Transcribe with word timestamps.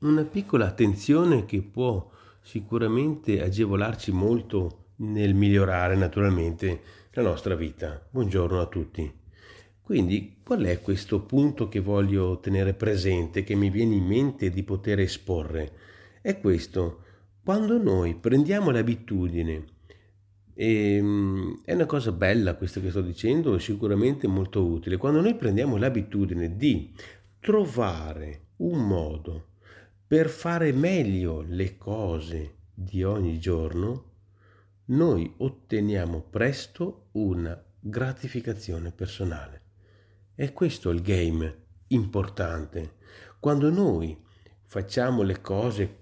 una 0.00 0.22
piccola 0.22 0.66
attenzione 0.66 1.44
che 1.44 1.60
può 1.60 2.08
sicuramente 2.40 3.42
agevolarci 3.42 4.12
molto 4.12 4.84
nel 4.96 5.34
migliorare 5.34 5.96
naturalmente 5.96 6.80
la 7.12 7.22
nostra 7.22 7.56
vita. 7.56 8.06
Buongiorno 8.08 8.60
a 8.60 8.66
tutti. 8.66 9.12
Quindi 9.82 10.36
qual 10.44 10.62
è 10.62 10.80
questo 10.80 11.22
punto 11.22 11.68
che 11.68 11.80
voglio 11.80 12.38
tenere 12.38 12.74
presente, 12.74 13.42
che 13.42 13.56
mi 13.56 13.70
viene 13.70 13.96
in 13.96 14.04
mente 14.04 14.50
di 14.50 14.62
poter 14.62 15.00
esporre? 15.00 15.72
È 16.20 16.38
questo, 16.38 17.02
quando 17.42 17.76
noi 17.82 18.14
prendiamo 18.14 18.70
l'abitudine, 18.70 19.64
e, 20.54 20.94
ehm, 20.94 21.62
è 21.64 21.72
una 21.72 21.86
cosa 21.86 22.12
bella 22.12 22.54
questa 22.54 22.80
che 22.80 22.90
sto 22.90 23.00
dicendo, 23.00 23.56
è 23.56 23.60
sicuramente 23.60 24.28
molto 24.28 24.64
utile, 24.64 24.96
quando 24.96 25.20
noi 25.20 25.34
prendiamo 25.34 25.76
l'abitudine 25.76 26.56
di 26.56 26.92
trovare 27.40 28.42
un 28.58 28.86
modo 28.86 29.46
per 30.08 30.30
fare 30.30 30.72
meglio 30.72 31.44
le 31.46 31.76
cose 31.76 32.54
di 32.72 33.02
ogni 33.02 33.38
giorno, 33.38 34.04
noi 34.86 35.30
otteniamo 35.36 36.22
presto 36.30 37.08
una 37.12 37.62
gratificazione 37.78 38.90
personale. 38.90 39.60
E 40.34 40.54
questo 40.54 40.90
è 40.90 40.94
il 40.94 41.02
game 41.02 41.56
importante. 41.88 42.94
Quando 43.38 43.70
noi 43.70 44.16
facciamo 44.64 45.20
le 45.20 45.42
cose 45.42 45.96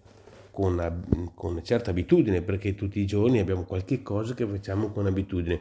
con, 0.53 1.33
con 1.35 1.51
una 1.51 1.63
certa 1.63 1.91
abitudine, 1.91 2.43
perché 2.43 2.77
tutti 2.77 3.01
i 3.01 3.07
giorni 3.07 3.41
abbiamo 3.41 3.65
qualche 3.65 4.03
cosa 4.03 4.35
che 4.35 4.47
facciamo 4.47 4.93
con 4.93 5.07
abitudine, 5.07 5.61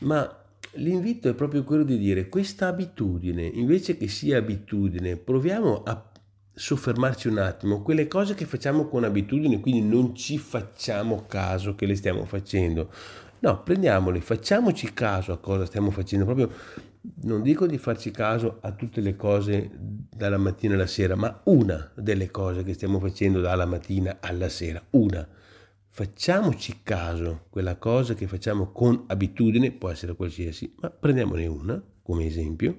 ma 0.00 0.42
l'invito 0.76 1.28
è 1.28 1.34
proprio 1.34 1.64
quello 1.64 1.84
di 1.84 1.98
dire 1.98 2.30
questa 2.30 2.68
abitudine, 2.68 3.44
invece 3.44 3.98
che 3.98 4.08
sia 4.08 4.38
abitudine, 4.38 5.16
proviamo 5.18 5.82
a 5.82 6.12
soffermarci 6.58 7.28
un 7.28 7.36
attimo, 7.36 7.82
quelle 7.82 8.08
cose 8.08 8.34
che 8.34 8.46
facciamo 8.46 8.88
con 8.88 9.04
abitudine, 9.04 9.60
quindi 9.60 9.86
non 9.86 10.14
ci 10.14 10.38
facciamo 10.38 11.26
caso 11.26 11.74
che 11.74 11.84
le 11.84 11.94
stiamo 11.94 12.24
facendo. 12.24 12.90
No, 13.40 13.62
prendiamole, 13.62 14.22
facciamoci 14.22 14.94
caso 14.94 15.32
a 15.32 15.38
cosa 15.38 15.66
stiamo 15.66 15.90
facendo, 15.90 16.24
proprio 16.24 16.50
non 17.24 17.42
dico 17.42 17.66
di 17.66 17.76
farci 17.76 18.10
caso 18.10 18.56
a 18.62 18.72
tutte 18.72 19.02
le 19.02 19.16
cose 19.16 19.70
dalla 19.70 20.38
mattina 20.38 20.74
alla 20.74 20.86
sera, 20.86 21.14
ma 21.14 21.42
una 21.44 21.92
delle 21.94 22.30
cose 22.30 22.64
che 22.64 22.72
stiamo 22.72 22.98
facendo 23.00 23.40
dalla 23.40 23.66
mattina 23.66 24.16
alla 24.20 24.48
sera, 24.48 24.82
una. 24.90 25.28
Facciamoci 25.90 26.80
caso, 26.82 27.44
quella 27.50 27.76
cosa 27.76 28.14
che 28.14 28.26
facciamo 28.26 28.72
con 28.72 29.04
abitudine, 29.08 29.72
può 29.72 29.90
essere 29.90 30.14
qualsiasi, 30.14 30.74
ma 30.80 30.88
prendiamone 30.88 31.46
una 31.46 31.82
come 32.02 32.24
esempio 32.24 32.78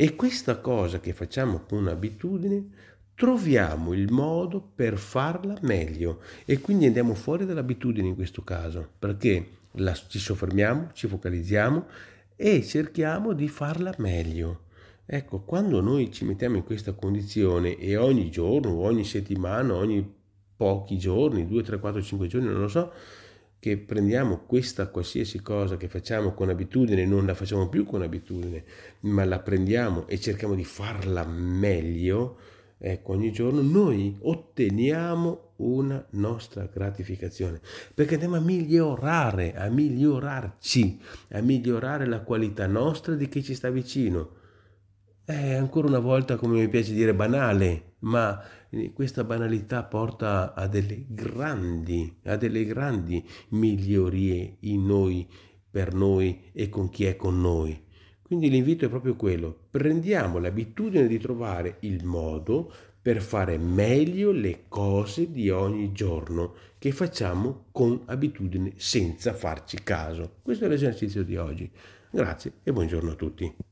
e 0.00 0.14
questa 0.14 0.60
cosa 0.60 1.00
che 1.00 1.12
facciamo 1.12 1.58
con 1.58 1.88
abitudine, 1.88 2.68
troviamo 3.16 3.94
il 3.94 4.12
modo 4.12 4.60
per 4.60 4.96
farla 4.96 5.58
meglio 5.62 6.20
e 6.44 6.60
quindi 6.60 6.86
andiamo 6.86 7.14
fuori 7.14 7.44
dall'abitudine 7.44 8.06
in 8.06 8.14
questo 8.14 8.44
caso, 8.44 8.88
perché 8.96 9.48
la, 9.72 9.92
ci 9.94 10.20
soffermiamo, 10.20 10.90
ci 10.92 11.08
focalizziamo 11.08 11.86
e 12.36 12.62
cerchiamo 12.62 13.32
di 13.32 13.48
farla 13.48 13.92
meglio. 13.98 14.66
Ecco, 15.04 15.40
quando 15.40 15.80
noi 15.80 16.12
ci 16.12 16.24
mettiamo 16.24 16.54
in 16.54 16.62
questa 16.62 16.92
condizione 16.92 17.76
e 17.76 17.96
ogni 17.96 18.30
giorno, 18.30 18.78
ogni 18.78 19.02
settimana, 19.02 19.74
ogni 19.74 20.14
pochi 20.56 20.96
giorni, 20.96 21.44
2, 21.44 21.62
3, 21.64 21.80
4, 21.80 22.00
5 22.00 22.26
giorni, 22.28 22.46
non 22.46 22.60
lo 22.60 22.68
so, 22.68 22.92
che 23.60 23.76
prendiamo 23.76 24.44
questa 24.46 24.88
qualsiasi 24.88 25.40
cosa 25.42 25.76
che 25.76 25.88
facciamo 25.88 26.32
con 26.32 26.48
abitudine, 26.48 27.04
non 27.04 27.26
la 27.26 27.34
facciamo 27.34 27.68
più 27.68 27.84
con 27.84 28.02
abitudine, 28.02 28.64
ma 29.00 29.24
la 29.24 29.40
prendiamo 29.40 30.06
e 30.06 30.20
cerchiamo 30.20 30.54
di 30.54 30.64
farla 30.64 31.24
meglio, 31.24 32.38
ecco, 32.78 33.12
ogni 33.12 33.32
giorno 33.32 33.60
noi 33.60 34.16
otteniamo 34.20 35.54
una 35.56 36.04
nostra 36.10 36.68
gratificazione, 36.72 37.60
perché 37.92 38.14
andiamo 38.14 38.36
a 38.36 38.40
migliorare, 38.40 39.54
a 39.54 39.68
migliorarci, 39.68 41.00
a 41.30 41.40
migliorare 41.40 42.06
la 42.06 42.20
qualità 42.20 42.66
nostra 42.66 43.14
di 43.14 43.28
chi 43.28 43.42
ci 43.42 43.54
sta 43.54 43.70
vicino. 43.70 44.36
È 45.28 45.52
ancora 45.52 45.88
una 45.88 45.98
volta, 45.98 46.36
come 46.36 46.58
mi 46.58 46.68
piace 46.68 46.94
dire, 46.94 47.12
banale, 47.12 47.96
ma 47.98 48.42
questa 48.94 49.24
banalità 49.24 49.84
porta 49.84 50.54
a 50.54 50.66
delle 50.66 51.04
grandi, 51.06 52.20
a 52.24 52.36
delle 52.36 52.64
grandi 52.64 53.22
migliorie 53.50 54.56
in 54.60 54.86
noi, 54.86 55.28
per 55.70 55.92
noi 55.92 56.44
e 56.54 56.70
con 56.70 56.88
chi 56.88 57.04
è 57.04 57.16
con 57.16 57.42
noi. 57.42 57.78
Quindi 58.22 58.48
l'invito 58.48 58.86
è 58.86 58.88
proprio 58.88 59.16
quello, 59.16 59.54
prendiamo 59.70 60.38
l'abitudine 60.38 61.06
di 61.06 61.18
trovare 61.18 61.76
il 61.80 62.06
modo 62.06 62.72
per 63.02 63.20
fare 63.20 63.58
meglio 63.58 64.32
le 64.32 64.64
cose 64.68 65.30
di 65.30 65.50
ogni 65.50 65.92
giorno 65.92 66.54
che 66.78 66.90
facciamo 66.90 67.66
con 67.70 68.00
abitudine 68.06 68.72
senza 68.76 69.34
farci 69.34 69.82
caso. 69.82 70.36
Questo 70.40 70.64
è 70.64 70.68
l'esercizio 70.68 71.22
di 71.22 71.36
oggi. 71.36 71.70
Grazie 72.10 72.52
e 72.62 72.72
buongiorno 72.72 73.10
a 73.10 73.14
tutti. 73.14 73.67